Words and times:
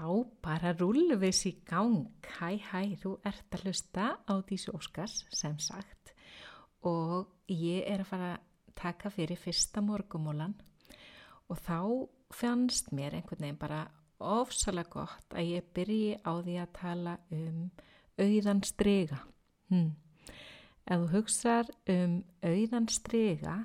þá 0.00 0.08
bara 0.40 0.72
rúlu 0.78 1.16
við 1.20 1.34
sér 1.36 1.56
gang. 1.68 2.08
Hæ, 2.38 2.56
hæ, 2.70 2.96
þú 3.02 3.18
ert 3.26 3.52
að 3.52 3.66
hlusta 3.66 4.06
á 4.24 4.34
Dísu 4.48 4.72
Óskars 4.72 5.24
sem 5.28 5.58
sagt 5.60 6.14
og 6.88 7.28
ég 7.52 7.84
er 7.84 8.00
að 8.00 8.08
fara 8.08 8.28
að 8.32 8.74
taka 8.80 9.10
fyrir 9.12 9.36
fyrsta 9.36 9.82
morgumólan 9.84 10.54
og 11.52 11.58
þá 11.60 12.08
fannst 12.32 12.88
mér 12.96 13.18
einhvern 13.18 13.44
veginn 13.44 13.60
bara 13.60 13.82
ofsalega 14.20 14.88
gott 14.94 15.36
að 15.36 15.50
ég 15.50 15.68
byrji 15.76 16.16
á 16.24 16.32
því 16.40 16.56
að 16.62 16.72
tala 16.78 17.16
um 17.36 17.58
auðan 18.20 18.62
strega. 18.64 19.20
Hmm. 19.68 19.92
Ef 20.88 20.96
þú 20.96 21.10
hugsað 21.12 21.74
um 21.92 22.16
auðan 22.40 22.88
strega 22.88 23.58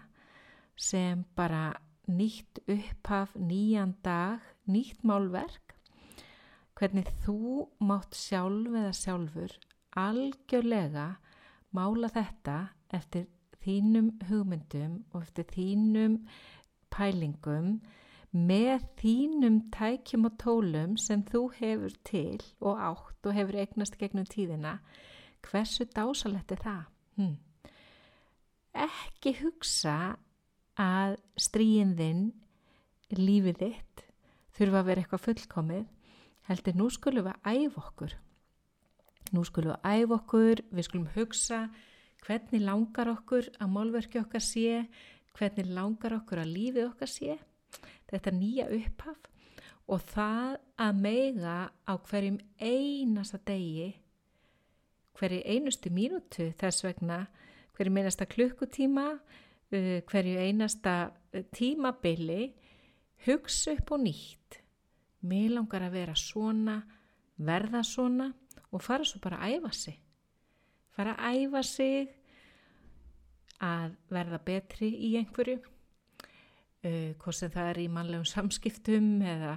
sem 0.76 1.24
bara 1.36 1.70
nýtt 2.12 2.60
upphaf, 2.68 3.32
nýjan 3.40 3.96
dag, 4.04 4.44
nýtt 4.68 5.06
málverk, 5.08 5.65
hvernig 6.76 7.08
þú 7.24 7.68
mátt 7.88 8.16
sjálf 8.18 8.74
eða 8.76 8.94
sjálfur 8.96 9.54
algjörlega 9.96 11.08
mála 11.76 12.10
þetta 12.12 12.58
eftir 12.96 13.30
þínum 13.64 14.12
hugmyndum 14.30 15.00
og 15.14 15.24
eftir 15.24 15.48
þínum 15.56 16.20
pælingum 16.94 17.80
með 18.36 18.84
þínum 19.00 19.62
tækjum 19.72 20.28
og 20.28 20.38
tólum 20.42 20.96
sem 21.00 21.24
þú 21.24 21.46
hefur 21.56 21.96
til 22.08 22.42
og 22.60 22.82
átt 22.90 23.30
og 23.30 23.38
hefur 23.38 23.60
eignast 23.62 23.96
gegnum 24.00 24.28
tíðina, 24.28 24.80
hversu 25.46 25.88
dásalett 25.88 26.52
er 26.52 26.62
það? 26.66 26.82
Hm. 27.16 27.36
Ekki 28.76 29.38
hugsa 29.40 30.18
að 30.76 31.16
stríin 31.40 31.96
þinn, 31.96 32.26
lífið 33.16 33.62
þitt, 33.62 34.04
þurfa 34.58 34.82
að 34.82 34.90
vera 34.90 35.06
eitthvað 35.06 35.26
fullkomið, 35.30 35.86
heldur 36.50 36.78
nú 36.78 36.90
skulum 36.94 37.28
við 37.28 37.50
æfa 37.50 37.82
okkur. 37.82 38.16
Nú 39.34 39.44
skulum 39.48 39.74
við 39.74 39.92
æfa 39.92 40.18
okkur, 40.20 40.62
við 40.72 40.88
skulum 40.88 41.12
hugsa 41.16 41.62
hvernig 42.26 42.64
langar 42.66 43.12
okkur 43.12 43.50
að 43.62 43.72
málverki 43.74 44.22
okkar 44.22 44.44
sé, 44.44 44.86
hvernig 45.38 45.70
langar 45.70 46.16
okkur 46.18 46.42
að 46.42 46.54
lífið 46.56 46.88
okkar 46.90 47.12
sé, 47.12 47.38
þetta 48.10 48.34
nýja 48.34 48.68
upphaf 48.74 49.30
og 49.86 50.02
það 50.10 50.56
að 50.82 51.02
meiga 51.04 51.58
á 51.86 51.94
hverjum 52.10 52.40
einasta 52.58 53.38
degi, 53.46 53.92
hverju 55.20 55.44
einustu 55.46 55.92
mínútu 55.94 56.50
þess 56.58 56.86
vegna, 56.86 57.26
hverju 57.78 57.94
einasta 57.94 58.26
klukkutíma, 58.26 59.08
hverju 59.70 60.42
einasta 60.42 60.96
tímabili 61.54 62.56
hugsa 63.28 63.76
upp 63.76 63.94
og 63.94 64.06
nýtt 64.08 64.65
mér 65.28 65.56
langar 65.58 65.86
að 65.86 65.98
vera 65.98 66.16
svona 66.20 66.80
verða 67.36 67.84
svona 67.84 68.30
og 68.72 68.84
fara 68.84 69.06
svo 69.08 69.20
bara 69.24 69.42
að 69.44 69.58
æfa 69.58 69.72
sig. 69.76 70.00
Fara 70.96 71.16
að 71.16 71.40
æfa 71.42 71.64
sig 71.68 72.10
að 73.64 73.96
verða 74.12 74.40
betri 74.44 74.90
í 75.08 75.16
einhverju 75.20 75.60
uh, 75.60 77.12
hvort 77.20 77.38
sem 77.38 77.52
það 77.52 77.70
er 77.72 77.82
í 77.84 77.88
mannlegum 77.92 78.28
samskiptum 78.30 79.10
eða 79.24 79.56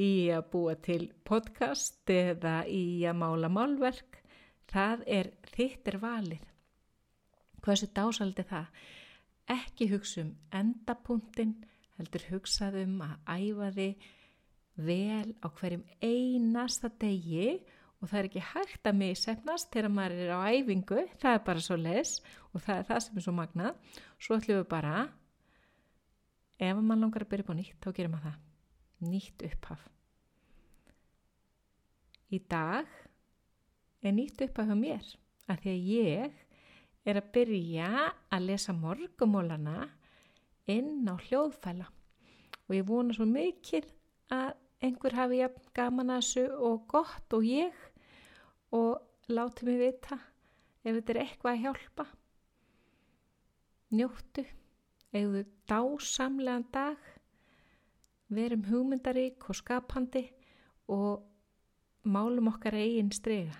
í 0.00 0.10
að 0.34 0.46
búa 0.52 0.76
til 0.78 1.02
podcast 1.26 2.10
eða 2.14 2.62
í 2.66 3.02
að 3.06 3.18
mála 3.22 3.50
málverk. 3.52 4.20
Það 4.70 5.04
er 5.10 5.32
þitt 5.50 5.90
er 5.90 5.98
valið. 6.02 6.46
Hversu 7.60 7.90
dásaldi 7.92 8.46
það? 8.46 8.68
Ekki 9.50 9.88
hugsa 9.90 10.22
um 10.22 10.30
endapunktin, 10.54 11.56
heldur 11.98 12.22
hugsaðum 12.30 13.00
að 13.02 13.16
æfa 13.34 13.70
þið 13.76 14.06
vel 14.86 15.34
á 15.44 15.46
hverjum 15.60 15.84
einasta 16.02 16.90
degi 17.00 17.60
og 18.00 18.08
það 18.08 18.18
er 18.18 18.28
ekki 18.30 18.42
hægt 18.50 18.88
að 18.88 18.98
mig 19.00 19.16
sefnast 19.20 19.70
þegar 19.74 19.92
maður 19.92 20.22
er 20.24 20.32
á 20.32 20.40
æfingu, 20.48 21.02
það 21.20 21.36
er 21.36 21.42
bara 21.46 21.64
svo 21.64 21.76
les 21.76 22.14
og 22.50 22.62
það 22.64 22.78
er 22.78 22.86
það 22.88 23.00
sem 23.04 23.18
er 23.20 23.26
svo 23.26 23.34
magna. 23.36 23.72
Svo 24.16 24.38
ætlum 24.38 24.60
við 24.62 24.68
bara, 24.70 24.94
ef 26.56 26.80
maður 26.80 27.02
langar 27.04 27.26
að 27.26 27.32
byrja 27.34 27.48
på 27.50 27.56
nýtt, 27.58 27.76
þá 27.84 27.90
gerum 27.98 28.14
maður 28.16 28.30
það. 28.30 28.38
Nýtt 29.10 29.44
upphaf. 29.50 29.84
Í 32.30 32.38
dag 32.48 32.96
er 34.00 34.16
nýtt 34.16 34.44
upphaf 34.46 34.70
hjá 34.70 34.78
mér, 34.78 35.12
af 35.50 35.60
því 35.60 35.74
að 35.74 35.88
ég 35.90 36.40
er 37.10 37.20
að 37.20 37.30
byrja 37.34 37.90
að 38.32 38.46
lesa 38.48 38.74
morgumólana 38.76 39.88
inn 40.70 41.08
á 41.08 41.16
hljóðfæla 41.16 41.88
og 42.70 42.76
ég 42.76 42.86
vona 42.86 43.16
svo 43.16 43.26
mikil 43.26 43.82
að 44.30 44.52
einhver 44.80 45.16
hafi 45.16 45.40
jafn 45.40 45.70
gaman 45.76 46.12
að 46.14 46.22
þessu 46.24 46.44
og 46.68 46.84
gott 46.90 47.36
og 47.36 47.46
ég 47.46 47.86
og 48.76 49.32
láti 49.32 49.66
mig 49.68 49.80
vita 49.80 50.18
ef 50.80 50.94
þetta 50.96 51.14
er 51.14 51.22
eitthvað 51.24 51.52
að 51.52 51.64
hjálpa. 51.64 52.06
Njóttu, 53.90 54.44
eigðu 55.12 55.44
dásamlegan 55.68 56.68
dag, 56.72 57.00
verum 58.30 58.62
hugmyndarík 58.68 59.48
og 59.50 59.58
skapandi 59.58 60.24
og 60.88 61.26
málum 62.06 62.52
okkar 62.52 62.78
eigin 62.78 63.10
strega. 63.12 63.58